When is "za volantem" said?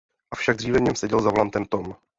1.21-1.65